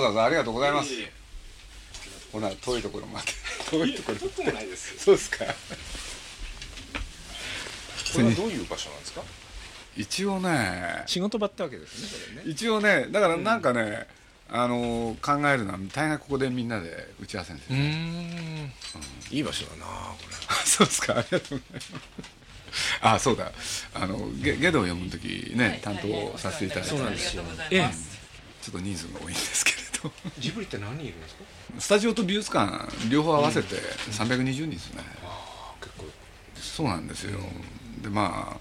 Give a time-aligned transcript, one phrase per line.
[0.00, 0.90] わざわざありがとうございます。
[2.32, 3.26] ほな 遠いところまで。
[3.70, 4.18] 遠いところ。
[4.20, 5.44] 僕もないですそうですか。
[8.12, 9.22] これはどういう場所なんですか？
[9.96, 11.02] 一応ね。
[11.06, 12.42] 仕事場ってわけですねね。
[12.46, 14.06] 一応ねだからなんかね、
[14.48, 18.72] あの考えるのは大概ここでみんなで打ち合わせですうーん。
[19.30, 20.16] いい場所だなこ
[20.64, 21.14] そうですか。
[21.18, 21.92] ありがとうございます。
[23.00, 23.52] あそうだ。
[23.94, 26.94] あのゲゲドを読む時ね担当させていただいて。
[26.96, 27.42] うなんですよ。
[27.70, 27.90] ええ。
[28.62, 31.44] ちょっと人数が多いんですけれどジブリって何人いるんですか？
[31.78, 33.76] スタジオと美術館両方合わせて
[34.10, 36.06] 320人ですね、ああ結構。
[36.56, 37.38] そうなんですよ、
[38.02, 38.58] でま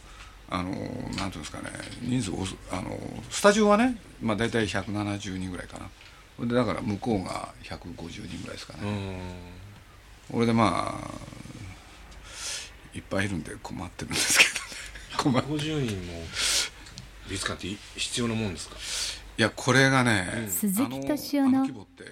[0.49, 1.69] ああのなんていうんですかね。
[2.01, 2.31] 人数
[2.71, 5.89] あのスタジオはね、まあ、大体170人ぐらいかな。
[6.45, 9.19] でだから向こうが150人ぐらいですかね、
[10.31, 11.11] 俺でまあ
[12.95, 14.45] いっぱいいるんで困ってるんですけ
[15.19, 15.39] どね。
[15.41, 16.13] 困る50人も
[17.27, 18.77] 美術館って必要なもんですか？
[19.39, 21.65] いやこれがね、鈴木敏夫の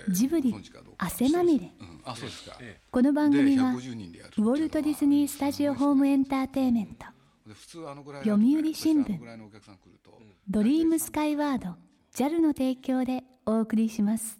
[0.07, 0.55] ジブリ
[0.97, 1.73] 汗まみれ。
[1.77, 2.01] うん。
[2.05, 7.05] あそうですか、えこの番組はで150人でやるウォルト・ディズニー・スタジオ・ホーム・エンターテインメント。
[8.23, 9.19] 読売新聞。
[10.47, 11.75] ドリームスカイワード
[12.15, 14.39] JAL の提供でお送りします。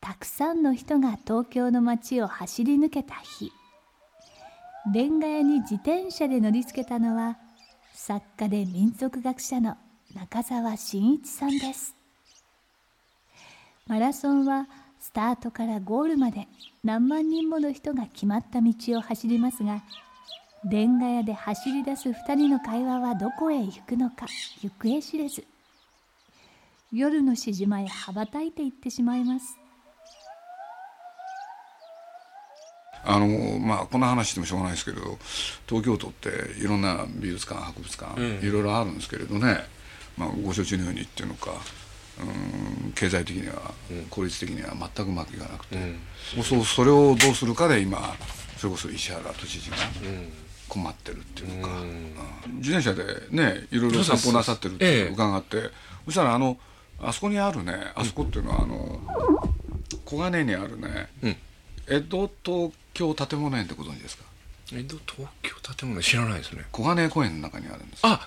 [0.00, 3.50] たくさんの人が東京の街を走り抜けた日。
[4.94, 7.36] レンガ屋に自転車で乗りつけたのは
[8.02, 9.76] 作家で民族学者の
[10.14, 11.94] 中澤真一さんです。
[13.86, 14.68] マラソンは
[14.98, 16.48] スタートからゴールまで
[16.82, 19.82] 何万人もの人が決まった道を走りますが
[20.64, 24.24] レンガ屋で走り出す二人の会話はどこへ行くのか
[24.62, 25.44] 行方知れず。
[26.90, 29.59] 夜のしじまへ羽ばたいていってしまいます。
[33.12, 35.18] あのまあこんな話してもしょうがないですけど
[35.66, 36.28] 東京都って
[36.60, 38.46] いろんな美術館博物館、うん。
[38.46, 39.58] いろいろあるんですけれどね、
[40.16, 41.52] まあ、ご承知のようにっていうのか
[42.20, 44.04] うん経済的にはうん。
[44.10, 45.76] 効率的には全くうまくいかなくて、
[46.36, 46.42] うん。
[46.42, 48.14] そうそれをどうするかで今
[48.56, 50.32] それこそ石原都知事がうん。
[50.68, 51.82] 困ってるっていうのか、
[52.58, 55.08] 自転車でねいろいろ散歩なさってるってええ。
[55.08, 55.70] 伺って。
[56.04, 56.56] そしたらあの
[57.02, 59.00] あそこにあるねあそこっていうのはあの
[60.04, 61.36] 小金井にあるねうん
[61.90, 64.24] 江戸東京建物園ってご存知ですか？
[64.72, 66.64] 江戸東京建物知らないですね。
[66.70, 68.00] 小金井公園の中にあるんです。
[68.04, 68.26] あ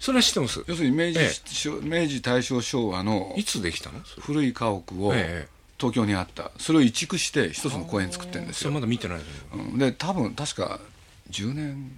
[0.00, 0.62] それは知ってます。
[0.66, 4.00] 要するに明治、え明治大正昭和のいつできたの？
[4.20, 6.50] 古い家屋をええ東京にあった。
[6.58, 8.62] それを移築して一つの公園作ってるんですよ。
[8.64, 9.18] それまだ見てない
[9.56, 9.78] のうん。
[9.78, 10.80] で多分確か
[11.30, 11.90] 10年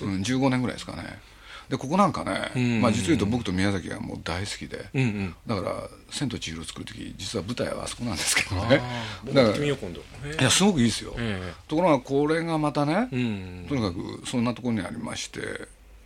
[0.00, 1.18] うん、15年ぐらいですかね
[1.68, 5.34] でここなんかね、うんまあ、実を言うと僕と宮崎がもう大好きで、うんうん。
[5.46, 8.82] だから「千と千尋」作る時実は舞台はあそこなんですけどあね
[9.32, 9.68] だからい
[10.42, 15.40] やすごくいいですよ、えところがこれがまたね、えうんとにかくそんなところにありまして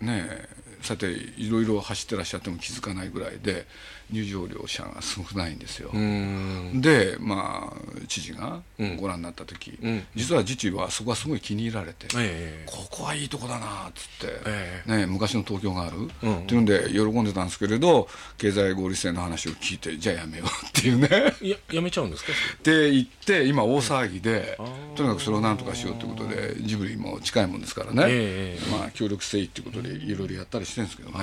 [0.01, 0.49] ねえ
[0.83, 3.67] さていろいろ走ってらっしゃっても気づかないぐらいで
[4.11, 6.81] 入場料者が少ないんですよ、うん。
[6.81, 8.97] でまあ知事がうん。
[8.97, 10.07] ご覧になった時、うん。
[10.15, 12.66] 実は自治はそこはすごい気に入られて、ええ。
[12.66, 16.39] ここはいいとこだなっつって、えね、昔の東京がある、うん。
[16.41, 18.09] っていうんで喜んでたんですけれど
[18.39, 21.09] 経済合理性の話を聞いてじゃあやめようっていうね。
[21.43, 22.33] ややめちゃうんですか？
[22.33, 24.59] って言って今大騒ぎで、
[24.97, 31.16] とにかくそれを何とかしようということでジブリも近いもんですからね、ええまあ協力せいっていうことでいろいろやったりしてるんですけどね。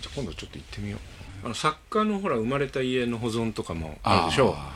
[0.00, 4.54] じゃあ今度ちょっと行ってみようあの作家のほら生まれた家の保存とかもあるでしょ。
[4.56, 4.72] あ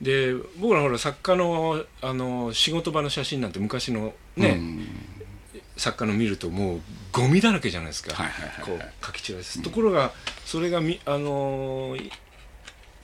[0.00, 4.88] で僕らほら作家のあの仕事場の写真なんて昔のーね、うん。
[5.76, 6.80] 作家の見るともう
[7.12, 8.78] ゴミだらけじゃないですか、はいはいはいはい。
[8.78, 10.12] こう書き散らす、ところが
[10.44, 12.12] それがみあのーい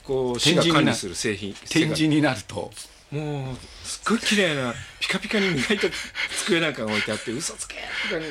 [0.03, 2.71] こう市展示になが管理する製品展示になると。
[3.11, 5.87] もうすっごい綺麗なピカピカに磨いた
[6.45, 7.75] 机なんかが置いてあって嘘つけ
[8.09, 8.25] とかね、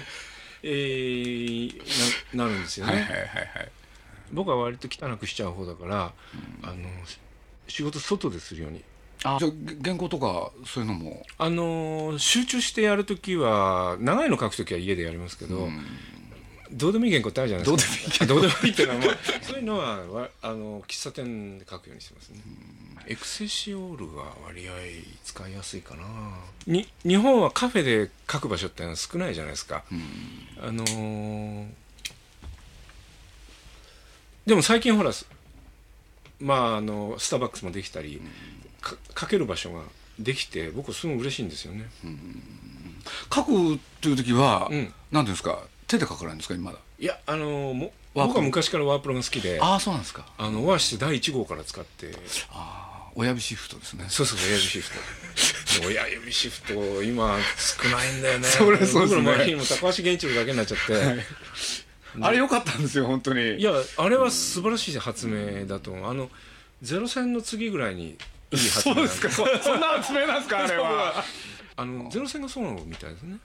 [0.64, 3.28] えーななるんですよね、はいはいはいはい
[4.32, 6.12] 僕は割と汚くしちゃう方だから、
[6.62, 6.74] あの
[7.68, 8.82] 仕事外でするように。
[9.24, 9.50] あじゃあ
[9.84, 11.24] 原稿とかそういうのも？
[11.38, 15.80] あの集中してやるときは長いの書くときは家でやりますけど、うん。
[16.72, 18.24] どうでもいい原稿ってあるじゃないですか。
[18.24, 22.40] どうでもいいっていうのは、まあ、そういうのはわあの喫茶店で書くようにしてますね。
[23.06, 24.72] エクセシオールが割合
[25.22, 26.02] 使いやすいかな。
[26.66, 29.84] に日本はカフェで書く場所ってのは少ないじゃないですか、
[30.60, 31.66] あのー
[34.46, 35.26] でも最近ほらす
[36.40, 38.20] まああのスターバックスもできたり、
[38.80, 39.82] か書ける場所が
[40.18, 41.88] できて僕すごい嬉しいんですよね、
[43.32, 44.92] 書くっていう時は、うん。
[45.12, 45.62] うんですか？
[45.86, 46.54] 手で書かないんですか？
[46.54, 46.78] 今だ。
[46.98, 49.58] いやあのーも僕は昔からワープロが好きで。
[49.60, 50.26] ああそうなんですか。
[50.36, 52.12] あのオアシス第1号から使って。
[52.50, 54.06] ああ親指シフトですね。
[54.08, 55.86] そうそう親指シフト。
[55.86, 57.38] 親指シフト今
[57.82, 58.48] 少ないんだよね。
[58.48, 59.00] それそうですね。
[59.06, 61.24] 僕の周りにも高橋源一郎だけになっちゃって、
[62.20, 63.56] あれ良かったんですよ本当に。
[63.56, 66.10] いやあれは素晴らしい発明だと思う。
[66.10, 66.30] あの
[66.82, 68.16] ゼロ戦の次ぐらいにいい
[68.56, 69.30] 発そう明ですか。
[69.30, 71.24] そそんな発明なんですかあれは。
[71.76, 73.38] あのゼロ戦がそうなのみたいですね。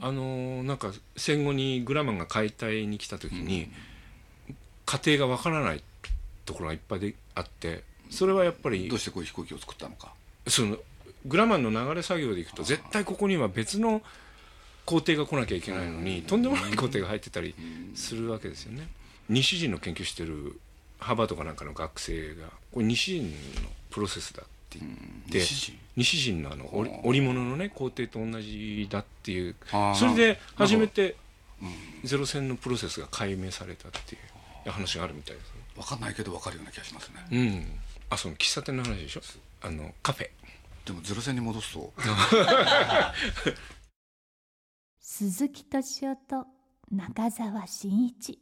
[0.00, 3.70] あのなんか戦後にグラマンが解体に来た時に
[4.84, 5.82] 家庭がわからない
[6.44, 10.12] ところがいっぱいであってそれはやっぱりどうしてこういう飛行機を作ったのか。
[10.46, 10.76] その
[11.24, 14.00] グラマンの流れ作業でいくと絶対ここには別の
[14.86, 17.54] 工程が来なきゃいけないのにとんでもない工程が入ってたり
[17.94, 18.88] するわけですよね。
[19.28, 20.58] 西陣の研究してる
[20.98, 23.36] ハーバードかなんかの学生がこれ西陣の
[23.90, 24.92] プロセスだって言っ
[25.30, 25.40] て
[25.96, 26.42] 西陣？
[26.42, 29.56] のあの織織物のね工程と同じだっていう
[29.94, 31.16] それで初めて
[32.04, 34.18] ゼロ戦のプロセスが解明されたってい
[34.66, 35.52] う話があるみたいですね。
[35.74, 37.14] 分かんないけど分かるような気がしますね。
[37.32, 37.66] うん、
[38.10, 39.20] あその喫茶店の話でしょ？
[39.62, 40.30] あのカフェ。
[40.84, 41.92] でもゼロ戦に戻すと
[45.08, 46.46] 鈴木敏夫と
[46.90, 48.40] 中澤真一。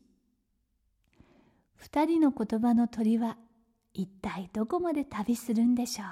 [1.77, 3.37] 二人の言葉の鳥は
[3.93, 6.05] 一体どこまで旅するんでしょ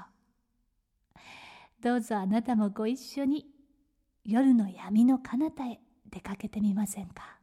[1.15, 1.83] う？
[1.83, 3.47] どうぞあなたもご一緒に
[4.27, 7.39] 夜の闇の彼方へ出かけてみませんか？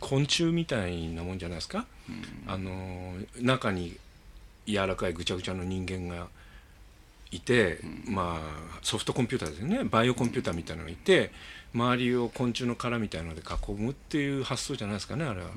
[0.00, 1.86] 昆虫みたいなもんじゃないですか、
[2.46, 3.96] あの中に
[4.66, 6.28] 柔らかいぐちゃぐちゃの人間が
[7.36, 11.30] いて、まあソフトコンピューターですよねバイオコンピューターみたいなのがいて
[11.74, 15.48] 周りを昆虫の殻みたいなので囲むっていう発想じゃないですかねあれは。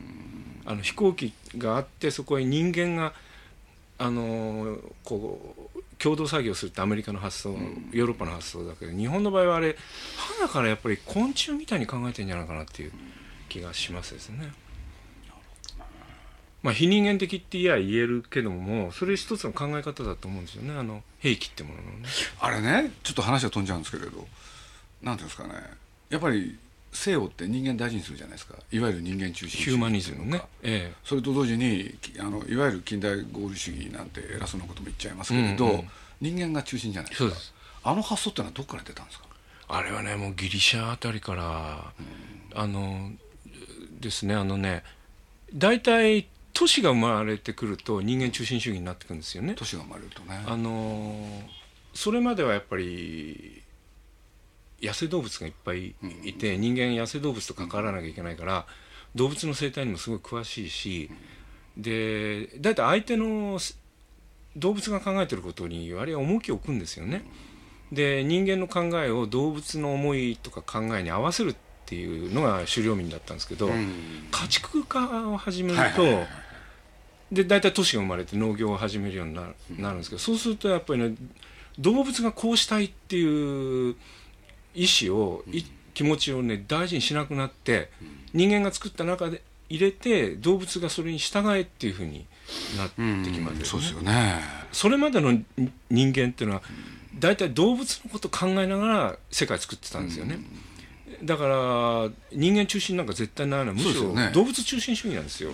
[0.65, 3.13] あの飛行機があってそこへ人間が
[3.99, 7.49] あのこう共同作業するってアメリカの発想、
[7.91, 9.75] ヨーロッパの発想だけど日本の場合はあれ
[10.37, 12.91] 花からやっぱり昆虫みたいに考えてんじゃないかなっていう
[13.49, 14.51] 気がしますですね。
[16.63, 20.73] まあ、非人間的って言えば言えるけどもそれ一つの考え方だと思うんですよね。
[20.77, 22.07] あの兵器ってもののね。
[22.39, 24.27] あれねちょっと話は飛んじゃうんですけれど
[25.01, 25.53] なんていうんですかね。
[26.09, 26.57] やっぱり
[26.91, 28.55] 西洋って人間大事にするじゃないですか。
[28.71, 30.41] いわゆる人間中心ヒューマニズムね。
[30.63, 35.89] えそれと同時にきあのいわゆる近代合理主義なんて偉そうなことも言っちゃいますけれど、うんうん
[36.19, 37.29] 人間が中心じゃないですか。
[37.29, 37.53] そうです。
[37.83, 39.25] あの発想ってのはどこから出たんですか？
[39.29, 41.93] えあれはねもうギリシャあたりから、
[42.55, 43.11] あの
[43.99, 44.81] ですねあのね
[45.53, 46.27] 大体
[46.57, 49.53] 都市が生まれてくると人間中心主義になってくるんですよね。
[49.55, 50.43] 都市が生まれるとね。
[50.47, 51.15] あの
[51.93, 53.61] それまではやっぱり
[54.81, 58.65] 野生動物がいっぱいいて、人間野生動物と関わらなきゃいけないから、
[59.13, 61.11] 動物の生態にもすごい詳しいし、
[61.77, 63.77] で大体相手のす
[64.55, 67.23] 動物が考えてることに割合重きを置くんですよね。
[67.91, 74.27] で人間の考えを動物の思いとか考えに合わせるっていうのが狩猟民だったんですけど、うん。
[74.31, 76.46] 家畜化を始めると、はいはいはいはい
[77.31, 81.15] で大体都市が生まれて農業を始めるようになるなるんですけど、そうするとやっぱりね
[81.79, 83.95] 動物がこうしたいっていう
[84.73, 87.89] 意思を、い気持ちをね大事にしなくなって、
[88.33, 92.25] 人間が作った中で入れて動物がそれに従えっていうふうに
[92.77, 93.65] なってきますよね。
[93.65, 94.41] そうですよね。
[94.71, 95.45] それまでのに
[95.89, 96.61] 人間っていうのは
[97.19, 100.39] 大体動物のことを考えながら世界作ってたんですよね。
[101.23, 105.51] だから人間中心なんか絶対ないむしろ動物中心主義なんですよ。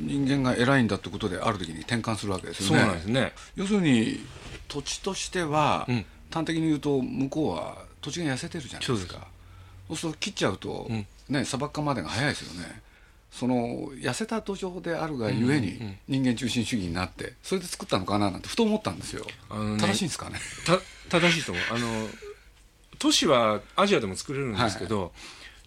[0.00, 2.82] 人間が偉いんだってことである時に転換するわけですよね。
[2.82, 3.32] そうなんですね。
[3.56, 4.20] 要するに
[4.68, 6.04] 土地としては、うん。
[6.30, 9.26] 端的に言うと向こうは土地が痩せてるじゃないですか。
[9.88, 10.06] そうす。
[10.08, 11.06] ると切っちゃうと、ん。
[11.28, 12.82] ね砂漠化までが早いですよね。
[13.30, 20.38] その痩せた土壌であるがゆえに人間中心主義になってそれで作ったのかななんてふと思ったんですよ、ね正しいんですかね？
[20.64, 21.64] た正しいと思う。
[21.70, 22.08] あの
[22.98, 25.12] 都市はアジアでも作れるんですけど、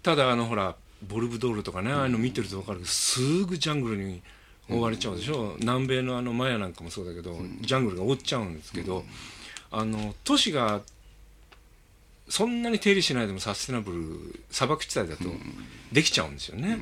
[0.04, 0.76] ただあのほら
[1.08, 4.22] ボルブドールとかね、ああいうの見てると分かるけどすぐジャングルに
[4.70, 9.04] 覆われちゃうでしょ、南米のあのマヤなんかもそうだけど、ジャングルが覆っちゃうんですけど、
[9.72, 10.82] あの都市が
[12.28, 15.24] そんなに手入れしないでもサステナブル砂漠地帯だと
[15.92, 16.80] できちゃうんですよね。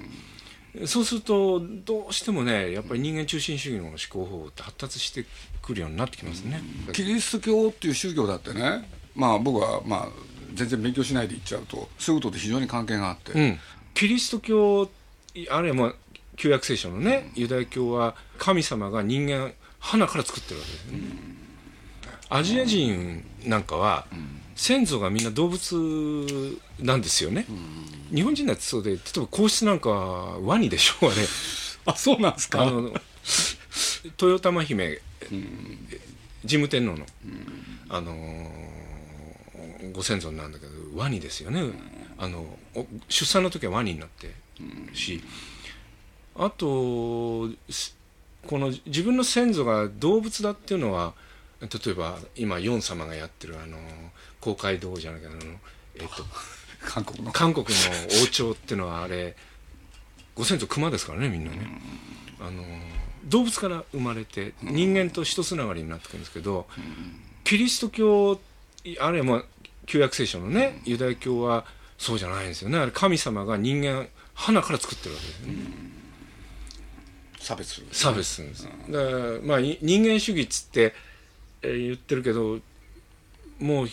[0.85, 5.25] そうするとどうしてもねやっぱり人間中心主義の思考法って発達して
[5.61, 6.61] くるようになってきますね。
[6.93, 10.09] キリスト教っていう宗教だってねまあ僕はまあ
[10.57, 13.59] 全然勉強しないで行っちゃうとそういうことと非常に関係があって、うん、
[13.93, 14.89] キリスト教
[15.49, 15.93] あるいはまあ
[16.35, 20.99] 旧約聖書のね、ユダヤ教は神様が人間花から作ってるわけですよね、
[22.29, 24.05] アジア人なんかは、
[24.55, 27.47] 先祖がみんな動物なんですよね、
[28.13, 31.15] 日本人だってそうで例えば皇室なんかはワニでしょうあれ。
[31.87, 32.93] あそうなんですあの
[34.21, 35.01] 豊玉姫、
[36.47, 37.05] 神武天皇の、
[37.89, 38.76] あのー
[39.93, 41.61] ご先祖なんだけどワニですよね、
[42.17, 44.33] あのお出産の時はワニになって
[44.89, 45.23] るし、
[46.35, 47.97] あとす
[48.45, 51.13] この自分の先祖が動物だっていうのは
[51.61, 53.77] 例えば今ヨン様がやってるあの
[54.39, 55.41] 公会堂じゃないけどあの、
[55.95, 56.25] えっと
[56.85, 57.31] 韓国の。
[57.31, 59.35] 韓国の王朝っていうのはあれ
[60.35, 61.81] ご先祖熊ですからねみんなね、
[62.39, 62.63] あの
[63.25, 66.67] 動物から生まれて人間と一つながりになってくるんですけど、
[67.43, 68.39] キリスト教
[68.99, 69.43] あるいはまあ
[69.87, 71.65] 旧約聖書のね、ユダヤ教は
[71.97, 72.77] そうじゃないんですよね。
[72.77, 75.63] あれ神様が人間花から作ってるわけですよね、
[77.39, 77.87] 差別する。
[77.91, 80.93] 差別するんです、だからまあい人間主義っつって、
[81.63, 82.59] えー言ってるけど
[83.59, 83.87] もう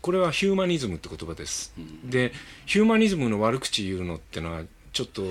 [0.00, 1.72] これはヒューマニズムって言葉です、
[2.04, 2.32] で
[2.66, 5.22] ヒューマニズムの悪口言うのってのはちょっと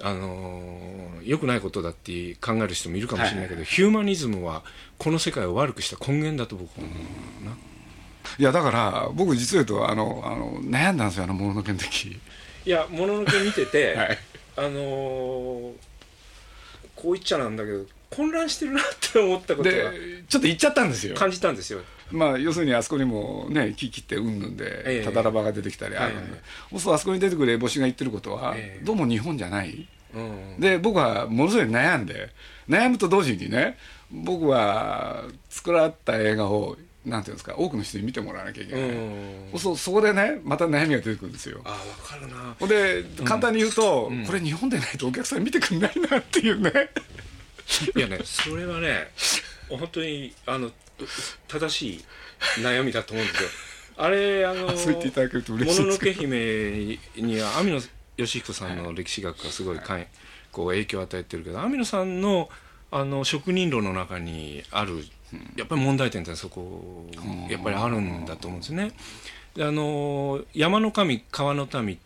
[0.00, 4.62] あのー良くないことだって考える人もいるかもしれないけど、ヒューマニズムは
[4.98, 6.94] この世界を悪くした根源だと僕は思
[7.42, 7.56] うな、
[8.38, 12.20] いやだから僕実を言うとあのあの悩んだんですよあのもののけの時。
[12.66, 14.18] いやもののけ見てて、 はい。
[14.56, 15.72] あのー
[16.94, 21.14] こう言っちゃなんだけど混乱してるなって思ったことがでちょっと言っちゃったんですよ。
[21.16, 21.80] 感じたんですよ。
[22.10, 24.98] まあ要するにあそこにもね木切ってうんぬんええ。
[25.00, 26.40] でたたらばが出てきたりあるんで、え
[26.72, 28.84] えそあそこに出てくる烏帽子が言ってることは、ええ。
[28.84, 29.86] どうも日本じゃない。
[30.14, 30.60] うん。
[30.60, 32.30] で僕はものすごい悩んで
[32.68, 33.76] 悩むと同時にね
[34.10, 39.58] 僕は作られた映画をなんていうんですか多くの人に見てもらわなきゃいけない、うん。
[39.58, 41.60] そうそこでねまた悩みが出てくるんですよ。
[41.64, 41.76] あ
[42.08, 42.56] 分かるな。
[42.58, 44.24] ほんで簡単に言うと、ん。
[44.24, 46.70] これ日本でないとお客さん見てくんないなっていうね。
[47.96, 49.10] いやねそれはね
[49.68, 50.70] 本当にあの
[51.48, 52.04] 正しい
[52.60, 53.48] 悩みだと思うんですよ。
[53.96, 57.80] あれあのもののけ姫には網野
[58.16, 60.08] 義彦さんの歴史学がすごいかい
[60.50, 62.48] こう影響を与えてるけど網野さんの
[62.90, 65.04] あの職人論の中にある
[65.56, 67.06] やっぱり問題点ってそこ
[67.48, 68.92] やっぱりあるんだと思うんですね。
[69.54, 71.98] であの山の神川の民っ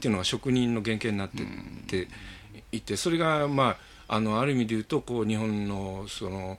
[0.00, 1.46] ていうのは職人の原型になってっ
[1.86, 2.08] て
[2.72, 3.76] いてそれがま
[4.08, 6.58] ああのある意味で言うとこう日本のその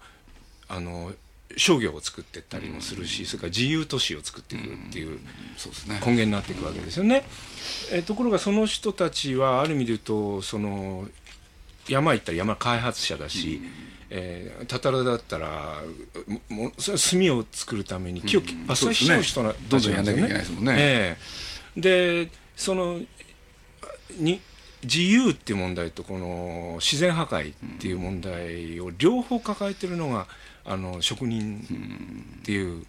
[0.68, 1.12] あの
[1.58, 5.20] 商業を作っていったりもするし、それから自由都市を作っていくっていう
[5.88, 7.24] 根源になっていくわけですよね。
[7.92, 11.08] えところがその人たちはある意味で言うとその
[11.90, 13.62] 山行ったら山開発者だし、
[14.14, 15.82] えーたたらだったら
[16.50, 20.76] ももそれは炭を作るために木を伐採しちゃう人などんどんやんなきゃいけないですもんね。
[20.78, 21.18] え
[21.78, 23.00] えでその
[24.18, 24.42] に
[24.84, 30.28] 自由っていう問題とこの自然破壊っていう問題を両方抱えてるのが
[30.66, 31.66] あの職人
[32.42, 32.86] っていう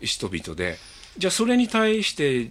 [0.00, 0.76] 人々で
[1.18, 2.50] じゃあそれに対して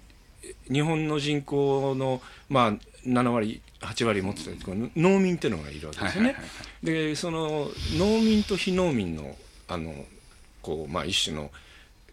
[0.72, 2.74] 日本の人口の、まあ、
[3.06, 4.52] 7割8割持ってた
[4.96, 6.36] 農民っていうのがいるわけですよね。
[6.84, 9.36] でその農民と非農民の
[9.68, 9.94] あの
[10.62, 11.52] こう、まあ、一種の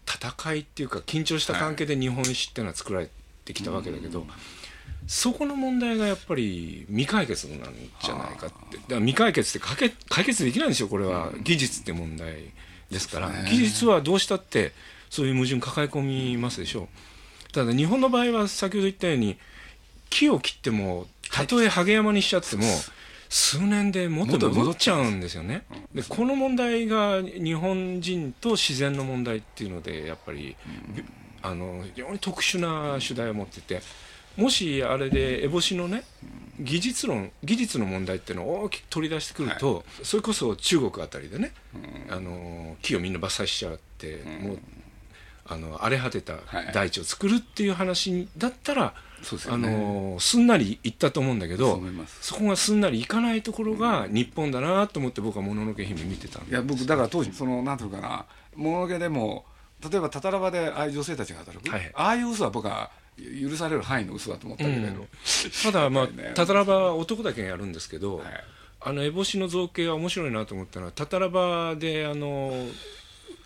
[0.07, 3.09] 戦いっていうか緊張した関係で日本史っていうのは作られ
[3.45, 4.25] てきたわけだけど、
[5.07, 12.51] そこの問題がやっぱり未解決なんじゃないかってだから未解決って解け解決できないんですよこれは技術って問題
[12.91, 13.49] ですから、ね。
[13.49, 14.71] 技術はどうしたって
[15.09, 17.51] そういう矛盾抱え込みますでしょう。
[17.51, 19.37] ただ日本の場合は先ほど言ったように
[20.13, 22.63] 木を切ってもたとえハゲ山にしちゃっても、
[23.27, 25.65] 数年で元に戻っちゃうんですよね。
[25.95, 30.55] でこの問題が日本人と自然の問題っていうのでやっぱり、
[30.95, 31.03] び
[31.41, 33.81] あの非常に特殊な主題を持ってて
[34.37, 36.03] もしあれで烏帽子のね
[36.59, 41.53] 技術論技術の問題っていうのを大きく取り出してくると、それこそ中国あたりでね、
[42.11, 44.59] あの木をみんな伐採しちゃって、もう
[45.45, 46.35] あの荒れ果てた
[46.73, 49.69] 大地を作るっていう話だったら、あそうですよね。
[49.69, 51.81] のすんなりいったと思うんだけど
[52.21, 59.45] そこがすんなりいかないところが日本だなと思って僕は「もののけ姫」見てたんでいや僕だから当時そのなんていうかなもののけでも
[59.89, 65.07] 例えばたたらばでああいう女性たちが働く、はいああいう嘘は僕は許される範囲の嘘だと思ったけれど、うん。
[65.63, 68.27] ただまあたたらばは男だけがやるんですけど、はい。
[68.81, 72.51] あの烏帽子の造形は面白いなと思ったのはたたらばであの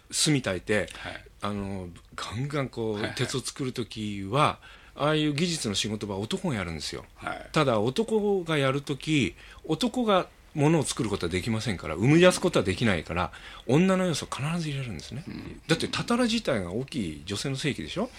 [0.09, 3.15] 炭炊いて、はいあのガンガンこう、はいはい。
[3.15, 4.59] 鉄を作る時は
[4.95, 7.05] ああいう技術の仕事は男がやるんですよ。
[7.15, 7.47] はい。
[7.51, 10.27] ただ男がやるとき男が
[10.57, 13.31] ものを作ることはできませんから生み出すことはできないから
[13.67, 18.09] 女の要素を必ず入れるんですね、うん、だってたたら自体が大きい女性の性器でしょ、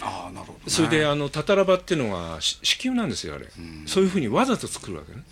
[0.00, 5.22] うん、ああなるほど、ね、それであのたたらばっていうのは子宮なんですよあれ、うん、そういうふうにわざと作るわけね、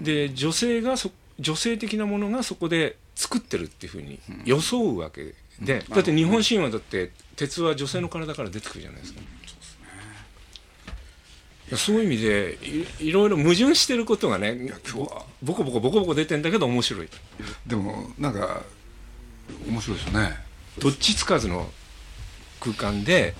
[0.00, 9.20] で女性がそ女性的なものがそこで作ってるっていうふうに装うわけで、だって日本神話だって鉄は女性の体から出てくるじゃないですか、
[11.76, 12.58] そういう意味で
[13.00, 14.72] いろいろ矛盾してることがね
[15.42, 17.08] ボコボコボコボコ出てんだけど面白い
[17.66, 18.62] でもなんか
[19.68, 20.36] 面白いですよね。
[20.78, 21.68] どっちつかずの
[22.60, 23.34] 空間で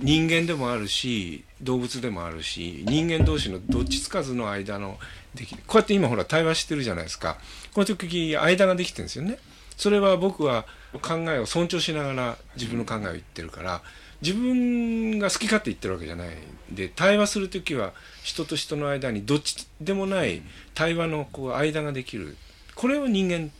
[0.00, 4.98] 人間でもあるし動物でもあるし人間同士のどっちつかずの間の
[5.34, 7.38] できこうやって今ほら対話してるじゃないですか。
[7.72, 9.38] この時間ができてるんですよね
[9.76, 10.64] それは僕は
[11.00, 13.82] 考えを尊重しながら自分の考えを言ってるから
[14.20, 16.28] 自分が好き勝手言ってるわけじゃない
[16.70, 20.42] で対話する時は人と人の間にどっちでもない
[20.74, 22.36] 対話のこう間ができる。
[22.74, 23.50] これを人間って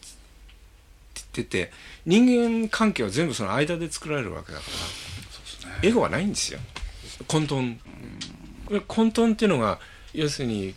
[1.35, 1.73] 言ってて
[2.07, 4.64] 人間関係は全部その間で作られるわけだか
[5.66, 6.61] ら、ね、エゴはないんですよ。
[7.26, 7.76] 混沌。
[8.87, 9.78] 混沌っていうのが
[10.14, 10.75] 要するに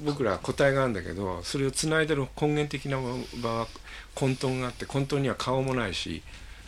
[0.00, 2.98] 僕ら答えがあるんだけどそれをつないでる根源的な
[3.42, 3.66] 場は
[4.14, 6.22] 混沌があって混沌には顔もないし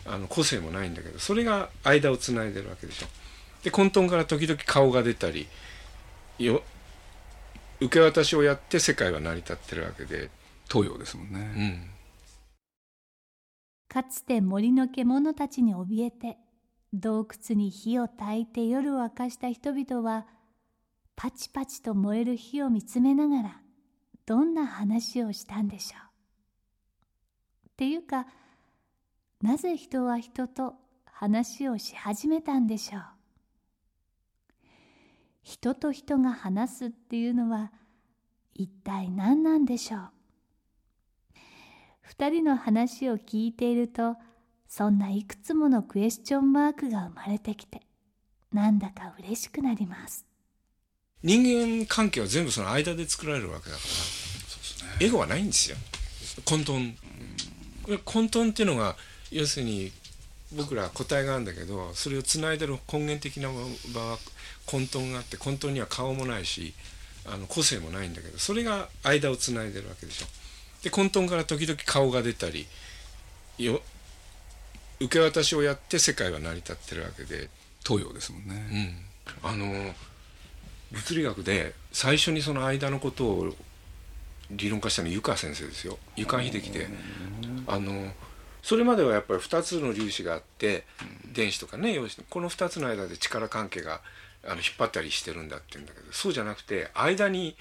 [0.06, 3.06] あの個性もないんだけどそれが間をつないでるわけでしょ。
[3.62, 5.46] で混沌から時々顔が出たり
[6.38, 6.62] よ
[7.80, 10.30] 受け渡しをやって世界は成り立ってるわけで
[10.70, 11.90] 東洋ですもんね、うん、
[13.88, 16.38] かつて森の獣たちに怯えて
[16.92, 20.26] 洞窟に火を焚いて夜を明かした人々は
[21.22, 23.60] パチパチと燃える火を見つめながら
[24.24, 27.66] どんな話をしたんでしょう。
[27.68, 28.26] っていうか
[29.42, 33.02] なぜ人は人と話をし始めたんでしょう。
[35.42, 37.70] 人と人が話すっていうのは
[38.54, 40.10] 一体何なんでしょう。
[42.00, 44.16] 二人の話を聞いていると
[44.68, 47.82] そんないくつものクエスチョンマークが生まれてきて
[48.54, 50.29] なんだか嬉しくなります。
[51.22, 53.82] 人間関係は全部その間で作られるわけだか
[54.92, 55.76] ら、ね、エゴはないんですよ。
[56.44, 56.94] 混沌。
[58.04, 58.96] 混沌っていうのが
[59.30, 59.92] 要するに
[60.56, 63.48] 僕ら答えがあるんだけどそれをつないでる根源的な
[63.94, 64.18] 場は
[64.66, 66.74] 混沌があって混沌には顔もないし
[67.26, 70.26] あの個性もないんだけどそれが間をつないでるわけでしょ。
[70.82, 72.66] で混沌から時々顔が出たり
[73.58, 73.82] よ
[75.00, 77.48] 受け渡しをやって世界は成り立ってるわけで。
[77.86, 79.00] 東洋ですもんね。
[79.42, 79.94] うん、あの
[80.92, 83.54] 物理学で最初にその間のことを
[84.50, 85.98] 理論化したのは湯川先生ですよ。
[86.16, 86.88] 湯川秀樹で。
[87.66, 88.12] あの
[88.62, 90.84] それまではやっぱり2つの粒子があって、
[91.32, 91.98] 電子とかね
[92.28, 94.00] この2つの間で力関係が
[94.44, 97.56] あの引っ張ったりしてるんだって言うんだけどそうじゃなくて間に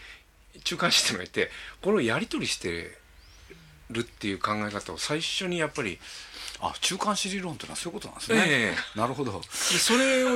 [0.64, 1.50] 中間子ってのがいて
[1.82, 2.98] これをやり取りして
[3.90, 6.00] るっていう考え方を最初にやっぱり
[6.62, 9.40] あ中間子理論っていうのはそういうことなんですね、えー、なるほど。
[9.40, 10.30] でそれを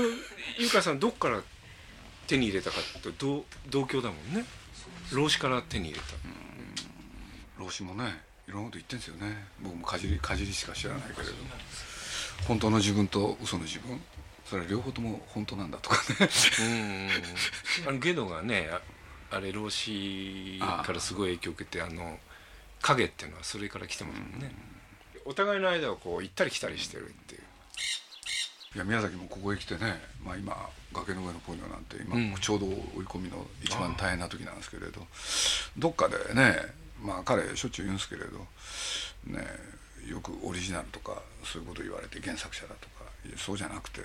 [0.58, 1.42] 優香さんどっから
[2.34, 4.43] 手に入れたかって同同郷だもんね。
[5.12, 6.06] 老子から手に入れた。
[7.60, 8.06] 老子もね
[8.48, 9.46] いろんなこと言ってんですよね。
[9.62, 11.34] 僕もかじりかじりしか知らないけれど
[12.48, 14.02] 本当の自分と嘘の自分。
[14.46, 16.30] それは両方とも本当なんだとかね。
[16.60, 17.10] うん
[17.88, 18.67] あのゲドがね
[19.30, 22.19] あれ老子からすごい影響を受けてあの
[22.82, 24.52] 影っていうのはそれから来てますもんね、
[25.26, 27.43] お互いの間をこう行ったり来たりしてるっていう
[28.76, 30.56] いや宮崎もここへ来てね、まあ、今
[30.94, 32.74] 崖の上のポニョなんて今、ちょうど追い
[33.06, 35.02] 込みの一番大変な時なんですけれど
[35.78, 36.56] どっかでね
[37.02, 38.40] まあ彼しょっちゅう言うんですけれど
[39.28, 39.46] ね
[40.10, 43.06] よくオリジナルとかそういうこと言われて原作者だとか
[43.38, 44.02] そうじゃなくて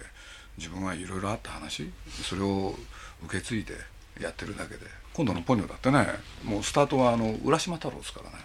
[0.56, 1.90] 自分はいろいろあった話
[2.22, 2.74] それを
[3.24, 3.74] 受け継いで
[4.20, 4.80] やってるだけで
[5.14, 6.06] 今度のポニョだってね
[6.44, 8.36] もうスタートはあの浦島太郎ですからね。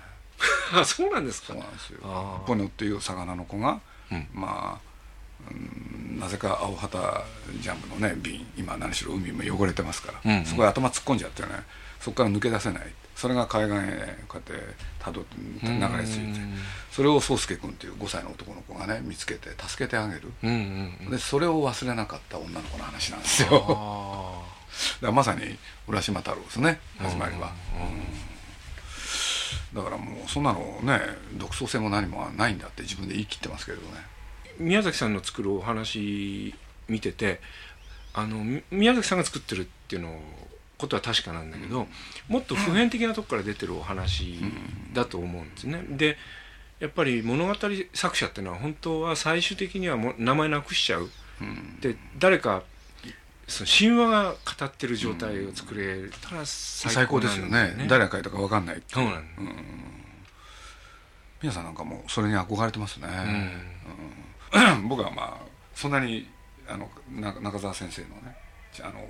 [0.74, 1.48] あそうなんですか。
[1.48, 2.44] そうなんですよ。
[2.48, 3.80] ポニョっていう魚の子が、
[4.12, 4.93] うん、まあ
[6.20, 7.26] なぜか青旗
[7.62, 11.50] ジャンプのね瓶今何しろ海も汚れてますから、うんうん、そこへ頭突っ込んじゃってね
[12.00, 12.84] そこから抜け出せない。
[13.16, 16.40] それが海岸へこうやってたどって流れ着いて
[16.92, 20.32] それを宗介君っていう5歳の男の子がね見つけて助けてあげる、
[21.10, 23.50] でそれを忘れなかった女の子の話なんですよ。
[25.00, 27.54] だからまさに浦島太郎ですね始まりは、
[29.74, 31.00] だからもうそんなのね
[31.34, 34.13] 独創性も何もないんだって自分で言い切ってますけどね
[34.60, 36.54] 宮崎さんの作るお話
[36.88, 37.40] 見てて
[38.14, 40.22] あの宮崎さんが作ってるっていうのを
[40.78, 41.88] ことは確かなんだけど、
[42.28, 44.42] もっと普遍的なとこから出てるお話
[44.94, 45.82] だと思うんですね。
[45.90, 46.18] で
[46.80, 47.56] やっぱり物語
[47.94, 51.10] 作者っていうのは本当は最終的にはも名前なくしちゃう。
[51.80, 52.64] で誰か
[53.48, 57.74] その神話が語ってる状態を作れたら最高ですよね。
[57.78, 59.20] ね誰が書いたか分かんないそうなんだ、
[61.42, 64.23] 皆さんなんかもそれに憧れてますね、うん
[64.88, 65.38] 僕はまあ
[65.76, 66.28] そんなに
[66.68, 68.36] あのな中澤先生のね
[68.82, 69.06] あの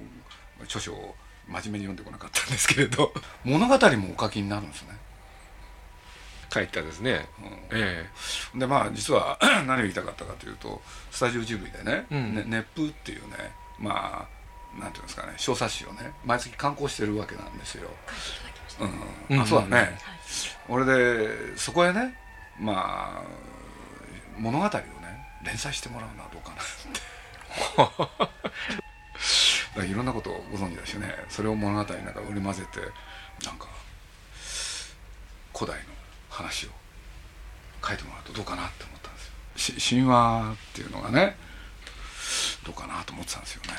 [0.63, 1.15] 著書を
[1.47, 4.97] 真面目に読んでこなかったんですけれど 物語もお書きになるんですね。
[6.53, 7.57] 書いたですね、うん。
[7.71, 8.07] え
[8.53, 12.35] でまあ実は 何を言いたかったかというとスタジオジブリでね「うん。
[12.35, 17.89] ね熱風」っていうねまあなんていうんですかね小冊子をね毎月刊行してるわけなんですよ。
[19.29, 19.99] うん、あそうだね、
[20.67, 22.17] 俺でそこへね
[22.59, 23.23] まあ
[24.37, 24.83] 物語をね
[25.43, 26.71] 連載してもらうのはどうかなって。
[27.75, 27.85] だ
[29.75, 31.13] からいろんなことをご存知だしね。
[31.29, 32.79] それを物語の中に織り交ぜて
[33.45, 33.67] なんか
[35.57, 35.85] 古代の
[36.29, 36.69] 話を
[37.85, 39.19] 書いてもらうとどうかなって思ったんで
[39.59, 39.79] すよ。
[39.79, 41.35] し神話っていうのがね
[42.65, 43.69] どうかなと思ってたんですよね。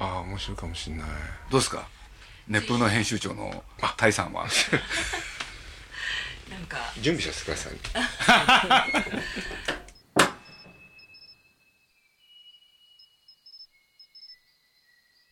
[0.00, 1.06] えああ面白いかもしれない。
[1.50, 1.86] どうですか？
[2.48, 3.64] 熱風の編集長の
[3.96, 4.46] タイさんは？
[6.50, 6.76] なんか。
[7.00, 7.72] 準備させてください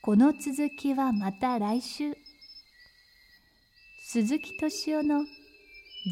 [0.04, 2.16] この続きはまた来週。
[4.04, 5.24] 鈴木敏夫の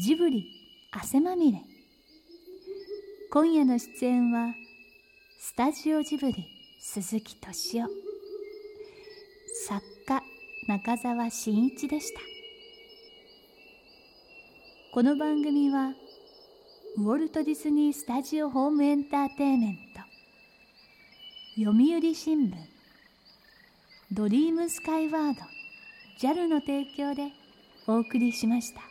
[0.01, 0.45] ジブリ
[0.93, 1.61] 汗まみれ。
[3.29, 4.53] 今夜の出演は
[5.41, 6.47] スタジオジブリ
[6.79, 7.89] 鈴木敏夫。
[9.67, 10.23] 作家
[10.69, 12.21] 中澤真一でした。
[14.93, 15.91] この番組は
[16.95, 19.99] ウォルト・ディズニー・スタジオ・ホーム・エンターテイメント。
[21.61, 22.70] 読売新聞。
[24.13, 25.39] ドリームスカイワード
[26.19, 27.31] JAL の提供で
[27.87, 28.90] お送りしました。